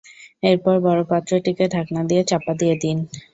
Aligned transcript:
এরপর 0.43 0.75
বড় 0.85 1.01
পাত্রটিকে 1.09 1.65
ঢাকনা 1.73 2.01
দিয়ে 2.09 2.23
চাপা 2.29 2.53
দিয়ে 2.59 2.75
দিন। 2.83 2.97